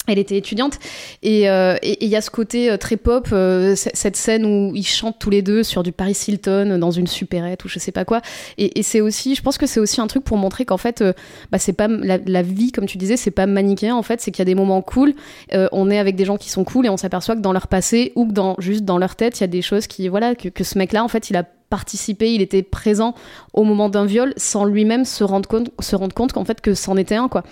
[0.07, 0.77] elle était étudiante
[1.23, 3.27] et euh, et- il y a ce côté très pop,
[3.75, 7.65] cette scène où ils chantent tous les deux sur du Paris Hilton dans une supérette
[7.65, 8.21] ou je sais pas quoi.
[8.59, 11.03] Et, c'est aussi, je pense que c'est aussi un truc pour montrer qu'en fait,
[11.51, 14.29] bah, c'est pas la, la vie comme tu disais, c'est pas manichéen en fait, c'est
[14.29, 15.15] qu'il y a des moments cool.
[15.51, 18.11] on est avec des gens qui sont cool et on s'aperçoit que dans leur passé
[18.15, 20.49] ou que dans juste dans leur tête, il y a des choses qui voilà que,
[20.49, 23.15] que ce mec-là en fait, il a participé, il était présent
[23.53, 26.73] au moment d'un viol sans lui-même se rendre compte, se rendre compte qu'en fait que
[26.73, 27.43] c'en était un quoi.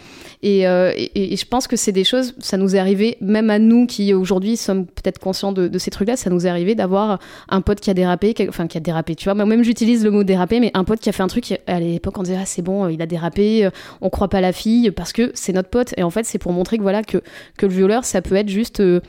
[0.44, 3.60] Et, euh, et, je pense que c'est des choses, ça nous est arrivé, même à
[3.60, 7.62] nous qui aujourd'hui sommes peut-être conscients de, ces trucs-là, ça nous est arrivé d'avoir un
[7.62, 9.34] pote qui a dérapé, enfin qui a dérapé, tu vois.
[9.34, 12.18] Moi-même j'utilise le mot dérapé, mais un pote qui a fait un truc, à l'époque
[12.18, 13.70] on disait ah c'est bon, il a dérapé, euh,
[14.02, 15.94] on croit pas la fille parce que c'est notre pote.
[15.98, 17.18] Et en fait c'est pour montrer que voilà que,
[17.58, 19.00] que le violeur ça peut être juste euh,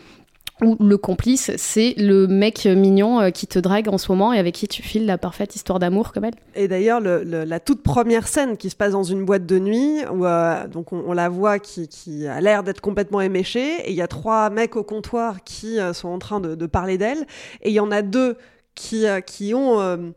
[0.63, 4.39] ou le complice, c'est le mec mignon euh, qui te drague en ce moment et
[4.39, 6.35] avec qui tu files la parfaite histoire d'amour comme elle.
[6.55, 9.59] Et d'ailleurs, le- le- la toute première scène qui se passe dans une boîte de
[9.59, 14.03] nuit, euh, donc on, la voit qui, a l'air d'être complètement éméchée, et il y
[14.03, 17.27] a trois mecs au comptoir qui euh, sont en train de, parler d'elle,
[17.63, 18.37] et il y en a deux
[18.75, 20.15] qui, qui ont,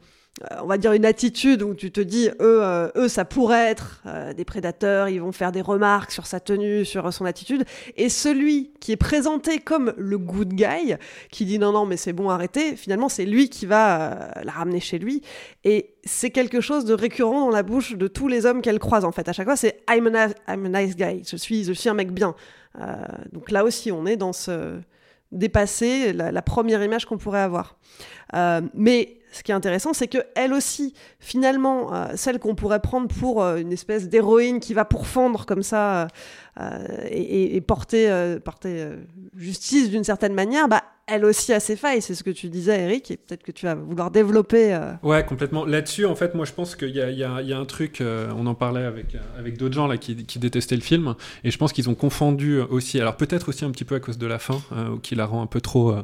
[0.61, 4.01] on va dire, une attitude où tu te dis, eux, euh, eux ça pourrait être
[4.05, 8.09] euh, des prédateurs, ils vont faire des remarques sur sa tenue, sur son attitude, et
[8.09, 10.95] celui qui est présenté comme le good guy,
[11.31, 14.51] qui dit non, non, mais c'est bon, arrêtez, finalement, c'est lui qui va euh, la
[14.51, 15.21] ramener chez lui.
[15.63, 19.05] Et c'est quelque chose de récurrent dans la bouche de tous les hommes qu'elle croise,
[19.05, 19.27] en fait.
[19.27, 20.07] À chaque fois, c'est I'm,
[20.47, 22.35] I'm a nice guy, je suis, je suis un mec bien.
[22.79, 22.95] Euh,
[23.31, 24.79] donc là aussi, on est dans ce
[25.31, 27.77] dépasser la, la première image qu'on pourrait avoir.
[28.33, 32.81] Euh, mais ce qui est intéressant, c'est que elle aussi, finalement, euh, celle qu'on pourrait
[32.81, 36.07] prendre pour euh, une espèce d'héroïne qui va pourfendre comme ça
[36.59, 38.09] euh, et, porter,
[39.35, 42.01] justice d'une certaine manière, bah, elle aussi a ses failles.
[42.01, 44.73] C'est ce que tu disais, Eric, et peut-être que tu vas vouloir développer.
[44.73, 45.65] euh, Ouais, complètement.
[45.65, 49.17] Là-dessus, en fait, moi, je pense qu'il y a, un truc, on en parlait avec,
[49.37, 52.99] avec d'autres gens là, qui, détestaient le film, et je pense qu'ils ont confondu aussi,
[52.99, 54.59] alors peut-être aussi un petit peu à cause de la fin,
[55.03, 55.95] qui la rend un peu trop...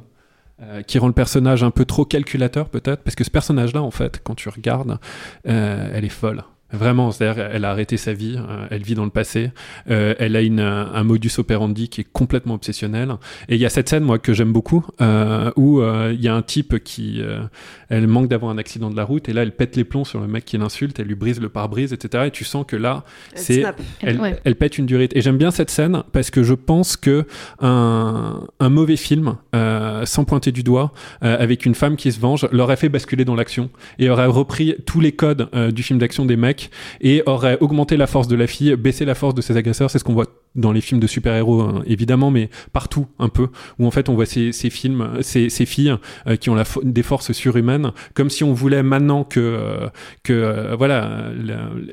[0.61, 3.81] euh, qui rend le personnage un peu trop calculateur peut-être parce que ce personnage là
[3.81, 4.99] en fait quand tu regardes
[5.47, 9.03] euh, elle est folle Vraiment, c'est-à-dire, elle a arrêté sa vie, euh, elle vit dans
[9.05, 9.51] le passé,
[9.89, 13.13] euh, elle a une, un modus operandi qui est complètement obsessionnel.
[13.47, 16.27] Et il y a cette scène, moi, que j'aime beaucoup, euh, où euh, il y
[16.27, 17.43] a un type qui, euh,
[17.89, 20.19] elle manque d'avoir un accident de la route, et là, elle pète les plombs sur
[20.19, 22.25] le mec qui l'insulte, elle lui brise le pare-brise, etc.
[22.27, 23.63] Et tu sens que là, Elle c'est,
[24.01, 24.39] elle, Ouais.
[24.43, 25.15] elle pète une durite.
[25.15, 27.25] Et j'aime bien cette scène parce que je pense que
[27.59, 32.19] un, un mauvais film, euh, sans pointer du doigt, euh, avec une femme qui se
[32.19, 35.99] venge, l'aurait fait basculer dans l'action et aurait repris tous les codes euh, du film
[35.99, 36.62] d'action des mecs
[37.01, 39.89] et aurait augmenté la force de la fille, baissé la force de ses agresseurs.
[39.89, 43.47] C'est ce qu'on voit dans les films de super-héros, hein, évidemment, mais partout un peu,
[43.79, 45.95] où en fait on voit ces, ces films, ces, ces filles
[46.27, 49.87] euh, qui ont la des forces surhumaines, comme si on voulait maintenant que, euh,
[50.23, 51.31] que euh, voilà,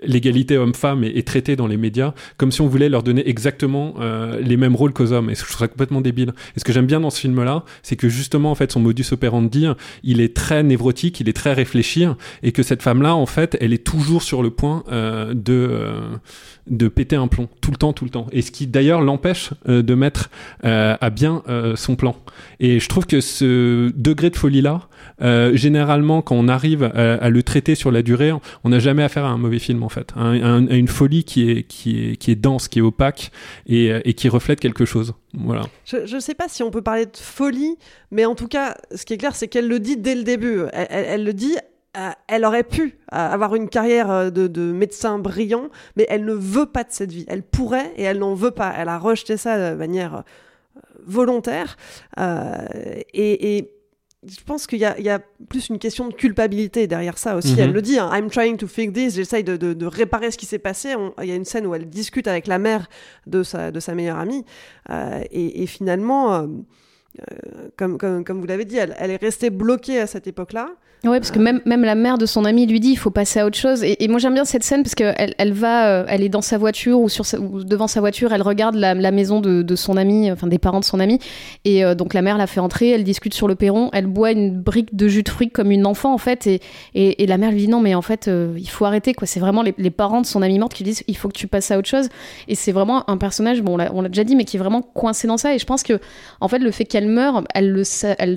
[0.03, 3.95] l'égalité homme-femme est, est traitée dans les médias, comme si on voulait leur donner exactement
[4.01, 5.31] euh, les mêmes rôles qu'aux hommes.
[5.31, 6.33] Et je trouve complètement débile.
[6.57, 9.07] Et ce que j'aime bien dans ce film-là, c'est que justement, en fait, son modus
[9.13, 9.67] operandi,
[10.03, 12.07] il est très névrotique, il est très réfléchi,
[12.43, 16.01] et que cette femme-là, en fait, elle est toujours sur le point euh, de, euh,
[16.69, 18.27] de péter un plomb, tout le temps, tout le temps.
[18.51, 20.29] Ce qui d'ailleurs l'empêche euh, de mettre
[20.65, 22.17] euh, à bien euh, son plan.
[22.59, 24.89] Et je trouve que ce degré de folie-là,
[25.55, 28.33] généralement, quand on arrive à, le traiter sur la durée,
[28.65, 32.41] on n'a jamais affaire à un mauvais film en fait, à une folie qui est,
[32.41, 33.31] dense, qui est opaque
[33.67, 35.15] et, qui reflète quelque chose.
[35.35, 35.63] Voilà.
[35.85, 37.77] Je ne sais pas si on peut parler de folie,
[38.11, 40.63] mais en tout cas, ce qui est clair, c'est qu'elle le dit dès le début.
[40.73, 41.57] Elle le dit.
[41.97, 46.25] Euh, elle aurait pu euh, avoir une carrière euh, de, de médecin brillant, mais elle
[46.25, 47.25] ne veut pas de cette vie.
[47.29, 48.73] Elle pourrait et elle n'en veut pas.
[48.77, 50.23] Elle a rejeté ça de manière
[51.05, 51.77] volontaire.
[53.13, 53.71] Et, et
[54.27, 57.37] je pense qu'il y, a- il y a plus une question de culpabilité derrière ça
[57.37, 57.55] aussi.
[57.55, 57.59] Mhm.
[57.61, 60.37] Elle le dit, hein, I'm trying to fix this, j'essaye de, de- de réparer ce
[60.39, 60.95] qui s'est passé.
[60.95, 62.89] On- Il y a une scène où elle discute avec la mère
[63.27, 64.45] de sa, de sa meilleure amie.
[64.91, 66.47] Euh, et, et finalement, euh,
[67.19, 70.69] euh, comme, comme, comme vous l'avez dit, elle, elle est restée bloquée à cette époque-là.
[71.03, 73.41] Ouais, parce que même, même la mère de son ami lui dit il faut passer
[73.41, 73.83] à autre chose.
[73.83, 76.43] Et, et moi j'aime bien cette scène parce qu'elle elle va, euh, elle est dans
[76.43, 79.63] sa voiture ou, sur sa- ou devant sa voiture, elle regarde la, la maison de,
[79.63, 81.19] de son ami, enfin des parents de son ami.
[81.65, 84.31] Et euh, donc la mère la fait entrer, elle discute sur le perron, elle boit
[84.33, 86.47] une brique de jus de fruits comme une enfant en fait.
[86.47, 86.61] Et,
[86.95, 89.27] et, et la mère lui dit non, mais en fait euh, il faut arrêter quoi.
[89.27, 91.39] C'est vraiment les, les parents de son ami morte qui lui disent il faut que
[91.39, 92.11] tu passes à autre chose.
[92.47, 95.27] Et c'est vraiment un personnage, bon on l'a déjà dit, mais qui est vraiment coincé
[95.27, 95.55] dans ça.
[95.55, 95.99] Et je pense que
[96.43, 97.83] en fait le fait qu'elle meure, elle, le,
[98.19, 98.37] elle,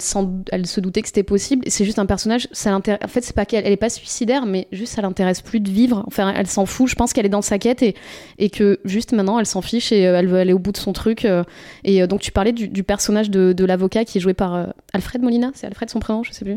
[0.52, 1.66] elle se doutait que c'était possible.
[1.68, 2.76] C'est juste un personnage, ça.
[2.76, 5.70] En fait, c'est pas qu'elle elle est pas suicidaire, mais juste ça l'intéresse plus de
[5.70, 6.04] vivre.
[6.08, 6.88] Enfin, elle s'en fout.
[6.88, 7.96] Je pense qu'elle est dans sa quête et,
[8.40, 10.78] et que juste maintenant elle s'en fiche et euh, elle veut aller au bout de
[10.78, 11.26] son truc.
[11.26, 11.44] euh,
[11.84, 14.74] et euh, donc tu parlais du, du personnage de, de l'avocat qui est joué par
[14.94, 16.56] Alfred Molina, c'est Alfred son prénom, je sais plus,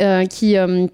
[0.00, 0.86] euh, qui euh,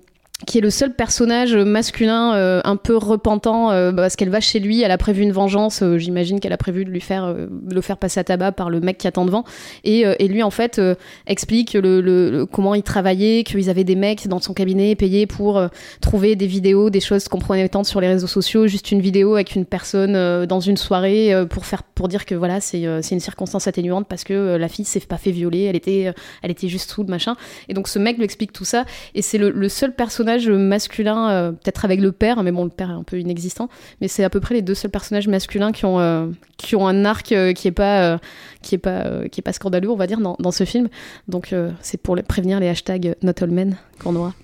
[0.46, 4.58] qui est le seul personnage masculin euh, un peu repentant euh, parce qu'elle va chez
[4.58, 7.74] lui, elle a prévu une vengeance, euh, j'imagine qu'elle a prévu de lui faire de
[7.74, 9.44] le faire passer à tabac par le mec qui attend devant.
[9.84, 10.80] Et, et lui en fait
[11.26, 15.62] explique le, le- comment il travaillait, qu'ils avaient des mecs dans son cabinet payés pour
[16.00, 19.66] trouver des vidéos, des choses compromettantes sur les réseaux sociaux, juste une vidéo avec une
[19.66, 24.24] personne dans une soirée pour faire pour dire que voilà c'est une circonstance atténuante parce
[24.24, 27.36] que la fille s'est pas fait violer, elle était elle était juste sous le machin.
[27.68, 28.84] Et donc ce mec lui explique tout ça.
[29.14, 32.70] Et c'est le, le seul personnage masculin, euh, peut-être avec le père, mais bon, le
[32.70, 33.68] père est un peu inexistant,
[34.00, 36.86] mais c'est à peu près les deux seuls personnages masculins qui ont, euh, qui ont
[36.86, 38.18] un arc euh, qui est pas, euh,
[38.62, 40.88] qui est pas, qui est pas scandaleux, on va dire, dans, ce film.
[41.28, 44.34] Donc c'est pour prévenir les hashtags Not All Men qu'on aura.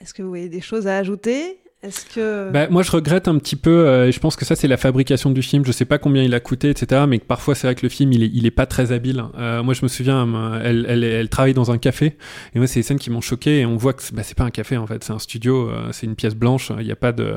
[0.00, 1.58] Est-ce que vous voyez des choses à ajouter?
[1.82, 2.50] Est-ce que.
[2.50, 5.30] Bah, moi, je regrette un petit peu, euh, je pense que ça, c'est la fabrication
[5.30, 5.64] du film.
[5.64, 7.04] Je sais pas combien il a coûté, etc.
[7.08, 9.24] Mais parfois, c'est vrai que le film, il est, il est pas très habile.
[9.38, 12.18] Euh, moi, je me souviens, euh, elle, elle, elle travaille dans un café,
[12.54, 14.44] et moi, c'est des scènes qui m'ont choqué, et on voit que c'est- bah, pas
[14.44, 15.02] un café, en fait.
[15.02, 16.70] C'est un studio, euh, c'est une pièce blanche.
[16.78, 17.32] Il n'y a pas de,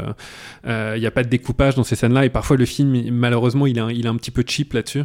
[0.68, 3.14] euh, il y a pas de découpage dans ces scènes-là, et parfois, le film, il-
[3.14, 5.04] malheureusement, il est, un- il est un petit peu cheap là-dessus.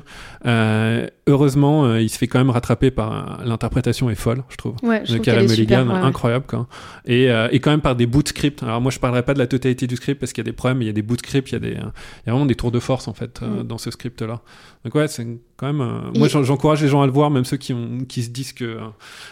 [1.28, 4.74] Euh, heureusement, euh, il se fait quand même rattraper par l'interprétation est folle, je trouve.
[4.82, 6.66] Ouais, je de Cara Mulligan, ouais, incroyable quoi.
[7.04, 8.62] Et, euh, et quand même par des bouts de script.
[8.62, 10.56] Alors moi je parlerai pas de la totalité du script parce qu'il y a des
[10.56, 11.90] problèmes, mais il y a des bouts de script, il y a des, euh,
[12.24, 13.66] il y a vraiment des tours de force en fait euh, Mm.
[13.66, 14.40] dans ce script là.
[14.84, 15.80] Donc ouais, c'est quand même.
[15.80, 18.52] euh, moi j'encourage les gens à le voir, même ceux qui ont, qui se disent
[18.52, 18.78] que euh,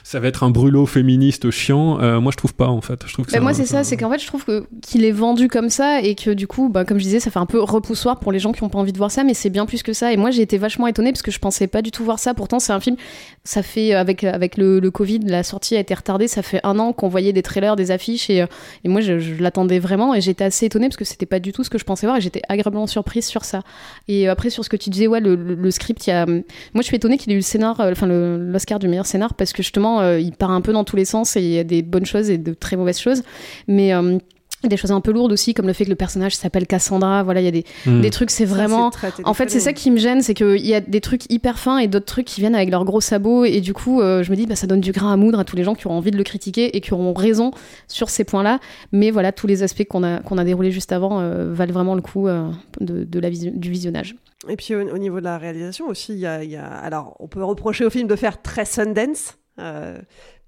[0.03, 2.01] ça va être un brûlot féministe chiant.
[2.01, 3.01] Euh, moi je trouve pas en fait.
[3.07, 5.13] Je trouve que Bah, moi, c'est ça, c'est qu'en fait, je trouve que qu'il est
[5.13, 7.61] vendu comme ça et que du coup, bah, comme je disais, ça fait un peu
[7.63, 9.83] repoussoir pour les gens qui ont pas envie de voir ça, mais c'est bien plus
[9.85, 10.13] que ça.
[10.13, 12.35] Et moi, j'ai été vachement étonnée parce que je pensais pas du tout voir ça.
[12.35, 12.97] Pourtant, c'est un film,
[13.45, 16.27] ça fait avec avec le, le Covid, la sortie a été retardée.
[16.27, 18.45] Ça fait un an qu'on voyait des trailers, des affiches et,
[18.85, 21.53] et moi, je, je l'attendais vraiment et j'étais assez étonnée parce que c'était pas du
[21.53, 23.63] tout ce que je pensais voir et j'étais agréablement surprise sur ça.
[24.09, 26.27] Et après, sur ce que tu disais, ouais, le, le- le script, il y a,
[26.27, 26.43] moi,
[26.79, 29.53] je suis étonnée qu'il ait eu le scénar, euh, enfin l'Oscar du meilleur scénar parce
[29.53, 31.65] que justement, euh, il part un peu dans tous les sens et il y a
[31.65, 33.23] des bonnes choses et de très mauvaises choses.
[33.69, 34.19] Mais euh,
[34.65, 37.23] des choses un peu lourdes aussi, comme le fait que le personnage s'appelle Cassandra.
[37.23, 38.01] Voilà, il y a des, Mm.
[38.01, 38.91] des trucs, c'est vraiment.
[39.25, 41.79] En fait, c'est ça qui me gêne, c'est qu'il y a des trucs hyper fins
[41.79, 43.45] et d'autres trucs qui viennent avec leurs gros sabots.
[43.45, 45.45] Et du coup, euh, je me dis, bah, ça donne du grain à moudre à
[45.45, 47.53] tous les gens qui auront envie de le critiquer et qui auront raison
[47.87, 48.59] sur ces points-là.
[48.93, 51.95] Mais voilà, tous les aspects qu'on a, qu'on a déroulés juste avant euh, valent vraiment
[51.95, 54.17] le coup euh, de, de la du visionnage.
[54.49, 56.67] Et puis au, au niveau de la réalisation aussi, il y a, il y a-
[56.67, 59.99] alors on peut reprocher au film de faire très Sundance, euh,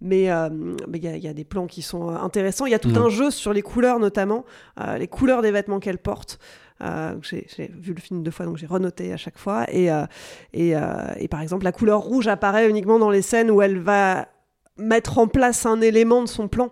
[0.00, 0.48] mais euh,
[0.86, 2.66] mais il y, a- il y a des plans qui sont euh, intéressants.
[2.66, 2.96] Il y a tout Mhm.
[2.98, 4.44] un jeu sur les couleurs notamment,
[4.80, 6.38] euh, les couleurs des vêtements qu'elle porte.
[6.80, 7.46] Euh, j'ai
[7.76, 9.64] vu le film deux fois, donc j'ai renoté à chaque fois.
[9.72, 10.04] Et, euh,
[10.52, 10.80] et, euh,
[11.18, 14.28] et par exemple, la couleur rouge apparaît uniquement dans les scènes où elle va
[14.76, 16.70] mettre en place un élément de son plan.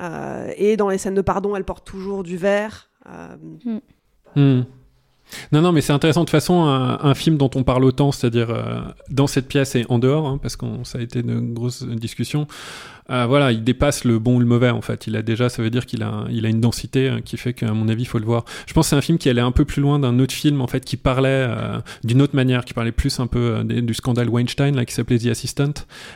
[0.00, 2.90] Euh, et dans les scènes de pardon, elle porte toujours du vert.
[3.08, 3.36] Euh,
[4.34, 4.62] Hmm.
[5.52, 8.50] Non, non, mais c'est intéressant de toute façon, un, film dont on parle autant, c'est-à-dire
[8.50, 11.82] euh, dans cette pièce et en dehors, hein, parce que ça a été une grosse
[11.82, 12.46] discussion.
[13.10, 15.06] Euh, voilà, il dépasse le bon ou le mauvais en fait.
[15.06, 17.52] Il a déjà, ça veut dire qu'il a, il a une densité euh, qui fait
[17.54, 18.44] qu'à mon avis, il faut le voir.
[18.66, 20.60] Je pense que c'est un film qui allait un peu plus loin d'un autre film
[20.60, 23.94] en fait, qui parlait euh, d'une autre manière, qui parlait plus un peu euh, du
[23.94, 25.72] scandale Weinstein, là, qui s'appelait The Assistant,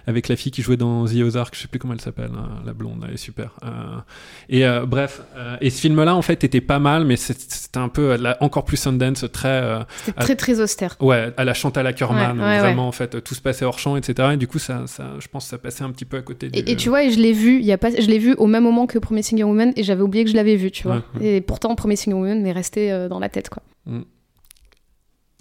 [0.07, 2.61] avec la fille qui jouait dans The Ozark, je sais plus comment elle s'appelle, hein,
[2.67, 3.51] la blonde, elle est super.
[3.65, 3.69] Euh,
[4.49, 7.89] et euh, bref, euh, et ce film-là en fait était pas mal, mais c'était un
[7.89, 9.49] peu là, encore plus Sundance, très.
[9.49, 10.97] euh, C'était très, très austère.
[11.01, 12.89] Ouais, à la Chantal Ackerman, Ouais, ouais, vraiment ouais.
[12.89, 14.31] en fait, tout se passait hors champ, etc.
[14.33, 16.49] Et du coup, ça, ça, je pense que ça passait un petit peu à côté
[16.51, 16.59] du.
[16.59, 18.47] Et tu vois, et je l'ai vu, il y a pas, je l'ai vu au
[18.47, 20.97] même moment que Promising Young Woman et j'avais oublié que je l'avais vu, tu vois.
[21.15, 21.27] Ouais, ouais.
[21.37, 23.63] Et pourtant, Promising Young Woman m'est resté euh, dans la tête, quoi.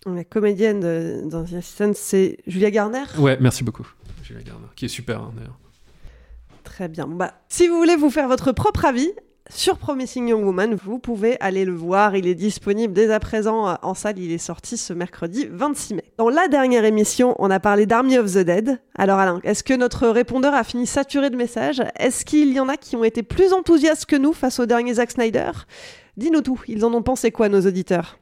[0.06, 3.04] la comédienne de- dans The Assistant, c'est Julia Garner?
[3.17, 3.88] Ouais, merci beaucoup,
[4.23, 5.58] Julia Garner, qui est super hein, d'ailleurs.
[6.63, 7.08] Très bien.
[7.08, 9.10] Bah, si vous voulez vous faire votre propre avis
[9.49, 12.15] sur Promising Young Woman, vous pouvez aller le voir.
[12.15, 14.19] Il est disponible dès à présent euh, en salle.
[14.19, 16.04] Il est sorti ce mercredi 26 mai.
[16.17, 18.80] Dans la dernière émission, on a parlé d'Army of the Dead.
[18.95, 21.82] Alors Alain, est-ce que notre répondeur a fini saturé de messages?
[21.99, 24.95] Est-ce qu'il y en a qui ont été plus enthousiastes que nous face au dernier
[24.95, 25.51] Zack Snyder?
[26.17, 26.62] Dis-nous tout.
[26.67, 28.19] Ils en ont pensé quoi, nos auditeurs?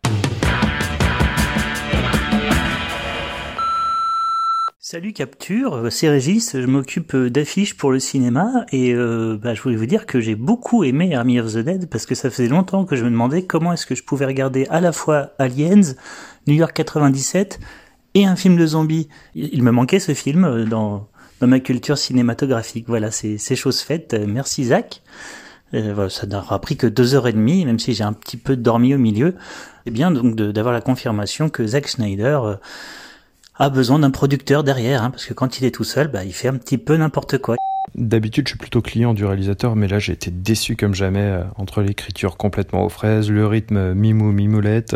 [4.92, 9.76] Salut Capture, c'est Régis, je m'occupe d'affiches pour le cinéma et euh, bah, je voulais
[9.76, 12.86] vous dire que j'ai beaucoup aimé Army of the Dead parce que ça faisait longtemps
[12.86, 15.94] que je me demandais comment est-ce que je pouvais regarder à la fois Aliens,
[16.48, 17.60] New York 97
[18.16, 19.10] et un film de zombies.
[19.36, 21.08] Il me manquait ce film euh, dans,
[21.40, 22.86] ma culture cinématographique.
[22.88, 24.16] Voilà, c'est chose faite.
[24.28, 25.04] Merci Zach.
[25.74, 28.38] Euh, voilà, ça n'aura pris que deux heures et demie, même si j'ai un petit
[28.38, 29.36] peu dormi au milieu.
[29.86, 32.56] C'est bien donc d'avoir la confirmation que Zack Snyder euh,
[33.60, 36.34] a besoin d'un producteur derrière, hein, parce que quand il est tout seul, bah, il
[36.34, 37.58] fait un petit peu n'importe quoi.
[37.96, 41.44] D'habitude, je suis plutôt client du réalisateur, mais là, j'ai été déçu comme jamais euh,
[41.58, 44.96] entre l'écriture complètement aux fraises, le rythme mimou mimoulette,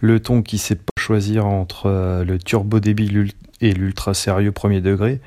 [0.00, 4.80] le ton qui sait pas choisir entre euh, le turbo débile et l'ultra sérieux premier
[4.80, 5.20] degré.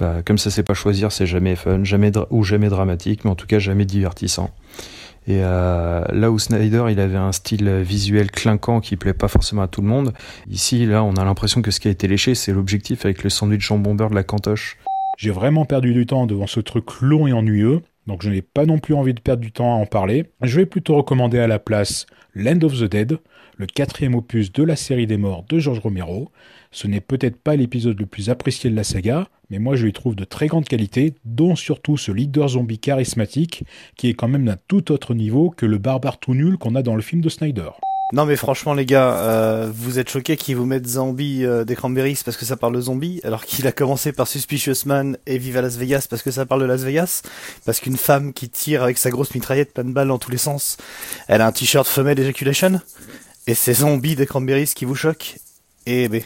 [0.00, 3.34] Bah, comme ça sait pas choisir, c'est jamais fun, jamais ou jamais dramatique, mais en
[3.34, 4.50] tout cas jamais divertissant.
[5.26, 9.62] Et euh, là où Snyder, il avait un style visuel clinquant qui plaît pas forcément
[9.62, 10.12] à tout le monde,
[10.48, 13.30] ici, là, on a l'impression que ce qui a été léché, c'est l'objectif avec le
[13.30, 14.76] sandwich jambon beurre de la cantoche.
[15.16, 18.66] J'ai vraiment perdu du temps devant ce truc long et ennuyeux, donc je n'ai pas
[18.66, 20.26] non plus envie de perdre du temps à en parler.
[20.42, 23.18] Je vais plutôt recommander à la place Land of the Dead,
[23.56, 26.30] le quatrième opus de la série des morts de George Romero.
[26.74, 29.92] Ce n'est peut-être pas l'épisode le plus apprécié de la saga, mais moi je lui
[29.92, 33.62] trouve de très grande qualité, dont surtout ce leader zombie charismatique,
[33.96, 36.82] qui est quand même d'un tout autre niveau que le barbare tout nul qu'on a
[36.82, 37.70] dans le film de Snyder.
[38.12, 41.76] Non mais franchement les gars, euh, vous êtes choqués qu'ils vous mettent Zombie euh, des
[41.76, 45.38] Cranberries parce que ça parle de zombies, alors qu'il a commencé par Suspicious Man et
[45.38, 47.22] Viva Las Vegas parce que ça parle de Las Vegas,
[47.64, 50.38] parce qu'une femme qui tire avec sa grosse mitraillette plein de balles dans tous les
[50.38, 50.76] sens,
[51.28, 52.80] elle a un t-shirt femelle ejaculation,
[53.46, 55.36] et c'est Zombie des Cranberries qui vous choque,
[55.86, 56.20] et ben...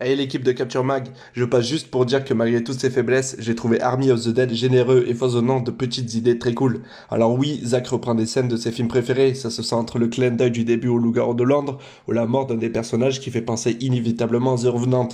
[0.00, 3.36] Hey l'équipe de Capture Mag, je passe juste pour dire que malgré toutes ses faiblesses,
[3.38, 6.80] j'ai trouvé Army of the Dead généreux et foisonnant de petites idées très cool.
[7.12, 10.08] Alors oui, Zach reprend des scènes de ses films préférés, ça se sent entre le
[10.08, 11.78] clin d'œil du début au Loup-garou de Londres,
[12.08, 15.10] ou la mort d'un des personnages qui fait penser inévitablement à The Revenant.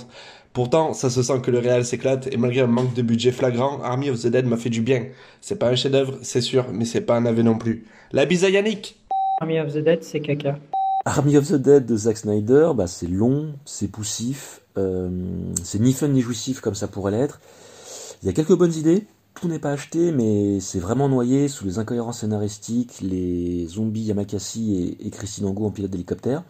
[0.51, 3.81] Pourtant, ça se sent que le réel s'éclate et malgré un manque de budget flagrant,
[3.83, 5.05] Army of the Dead m'a fait du bien.
[5.41, 7.85] C'est pas un chef-d'œuvre, c'est sûr, mais c'est pas un navet non plus.
[8.13, 8.99] La bise à Yannick
[9.41, 10.57] Army of the Dead, c'est caca.
[11.05, 16.07] Army of the Dead de Zack Snyder, bah, c'est long, c'est poussif, c'est ni fun
[16.09, 17.39] ni jouissif comme ça pourrait l'être.
[18.23, 21.65] Il y a quelques bonnes idées, tout n'est pas acheté, mais c'est vraiment noyé sous
[21.65, 26.43] les incohérences scénaristiques, les zombies Yamakasi et, Christine Angot en pilote d'hélicoptère.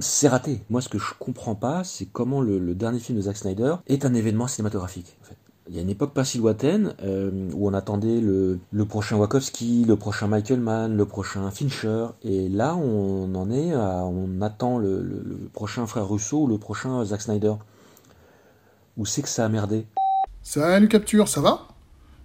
[0.00, 0.62] C'est raté.
[0.70, 4.06] Moi, ce que je comprends pas, c'est comment le, dernier film de Zack Snyder est
[4.06, 5.18] un événement cinématographique.
[5.70, 9.86] Il y a une époque pas si lointaine euh, où on attendait le, prochain Wachowski,
[9.86, 14.76] le prochain Michael Mann, le prochain Fincher, et là on en est à, on attend
[14.76, 17.54] le, prochain frère Russo ou le prochain Zack Snyder.
[18.98, 19.86] Où c'est que ça a merdé?
[20.42, 21.66] Salut Capture, ça va?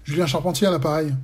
[0.03, 1.15] Julien Charpentier à l'appareil.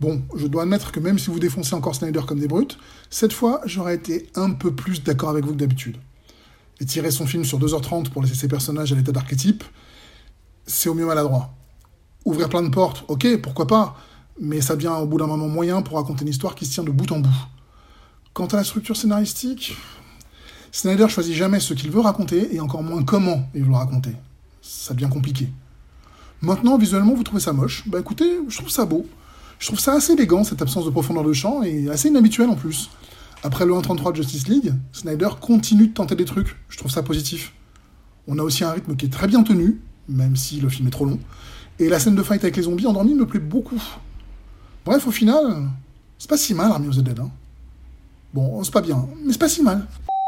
[0.00, 2.78] Bon, je dois admettre que même si vous défoncez encore Snyder comme des brutes,
[3.10, 5.98] cette fois j'aurais été un peu plus d'accord avec vous que d'habitude.
[6.80, 9.62] Étirer son film sur 2h30 pour laisser ses personnages à l'état d'archétype,
[10.66, 11.54] c'est au mieux maladroit
[12.24, 13.96] ouvrir plein de portes, ok, pourquoi pas,
[14.40, 16.84] mais ça devient au bout d'un moment moyen pour raconter une histoire qui se tient
[16.84, 17.46] de bout en bout.
[18.32, 19.76] Quant à la structure scénaristique,
[20.72, 24.12] Snyder choisit jamais ce qu'il veut raconter et encore moins comment il veut le raconter.
[24.62, 25.48] Ça devient compliqué.
[26.42, 29.06] Maintenant, visuellement, vous trouvez ça moche Bah écoutez, je trouve ça beau.
[29.58, 32.54] Je trouve ça assez élégant, cette absence de profondeur de champ, et assez inhabituel en
[32.54, 32.88] plus.
[33.42, 36.56] Après le 1.33 de Justice League, Snyder continue de tenter des trucs.
[36.68, 37.52] Je trouve ça positif.
[38.26, 40.92] On a aussi un rythme qui est très bien tenu, même si le film est
[40.92, 41.18] trop long.
[41.80, 43.82] Et la scène de fight avec les zombies endormis me plaît beaucoup.
[44.84, 45.66] Bref, au final,
[46.18, 47.18] c'est pas si mal Army of the Dead.
[47.18, 47.30] Hein.
[48.34, 49.86] Bon, c'est pas bien, mais c'est pas si mal.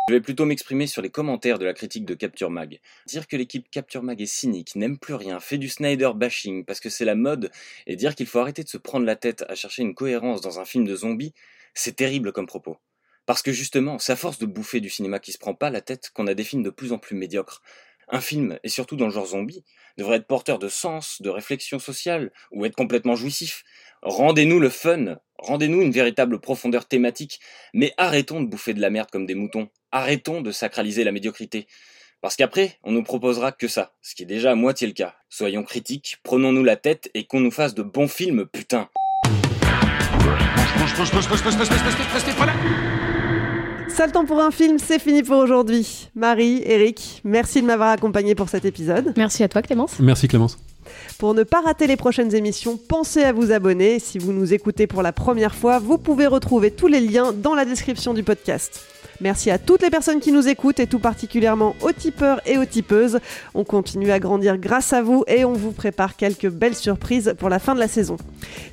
[0.09, 2.81] Je vais plutôt m'exprimer sur les commentaires de la critique de Capture Mag.
[3.07, 6.81] Dire que l'équipe Capture Mag est cynique, n'aime plus rien, fait du Snyder bashing parce
[6.81, 7.51] que c'est la mode,
[7.87, 10.59] et dire qu'il faut arrêter de se prendre la tête à chercher une cohérence dans
[10.59, 11.35] un film de zombies,
[11.75, 12.79] c'est terrible comme propos.
[13.27, 15.81] Parce que justement, c'est à force de bouffer du cinéma qui se prend pas la
[15.83, 17.63] tête qu'on a des films de plus en plus médiocres.
[18.15, 19.65] Un film, et surtout dans le genre zombie,
[19.97, 23.65] devrait être porteur de sens, de réflexion sociale, ou être complètement jouissif.
[24.03, 27.41] Rendez-nous le fun, rendez-nous une véritable profondeur thématique,
[27.73, 31.67] mais arrêtons de bouffer de la merde comme des moutons, arrêtons de sacraliser la médiocrité.
[32.21, 35.17] Parce qu'après, on nous proposera que ça, ce qui est déjà à moitié le cas.
[35.31, 38.91] Soyons critiques, prenons-nous la tête et qu'on nous fasse de bons films, putain.
[43.93, 46.09] Sale temps pour un film, c'est fini pour aujourd'hui.
[46.15, 49.13] Marie, Eric, merci de m'avoir accompagné pour cet épisode.
[49.19, 49.99] Merci à toi Clémence.
[50.01, 50.57] Merci Clémence.
[51.19, 53.99] Pour ne pas rater les prochaines émissions, pensez à vous abonner.
[53.99, 57.55] Si vous nous écoutez pour la première fois, vous pouvez retrouver tous les liens dans
[57.55, 58.81] la description du podcast.
[59.23, 62.65] Merci à toutes les personnes qui nous écoutent et tout particulièrement aux tipeurs et aux
[62.65, 63.21] tipeuses.
[63.55, 67.49] On continue à grandir grâce à vous et on vous prépare quelques belles surprises pour
[67.49, 68.17] la fin de la saison.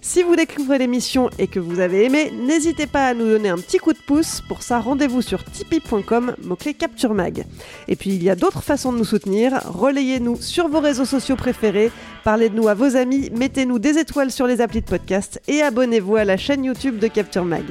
[0.02, 3.58] Si vous découvrez l'émission et que vous avez aimé, n'hésitez pas à nous donner un
[3.58, 4.42] petit coup de pouce.
[4.48, 7.46] Pour ça, rendez-vous sur tipeee.com, mot-clé Capture Mag.
[7.88, 9.62] Et puis il y a d'autres façons de nous soutenir.
[9.66, 11.92] Relayez-nous sur vos réseaux sociaux préférés,
[12.24, 15.62] parlez de nous à vos amis, mettez-nous des étoiles sur les applis de podcast et
[15.62, 17.66] abonnez-vous à la chaîne YouTube de Capture Mag.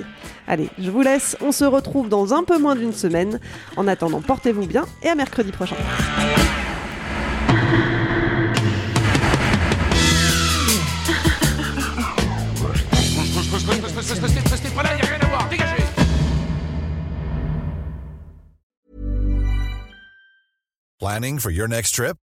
[0.47, 3.41] Allez, je vous laisse, on se retrouve dans un peu moins d'une semaine.
[3.76, 5.76] En attendant, portez-vous bien et à mercredi prochain.
[21.01, 22.16] Planning for your next trip?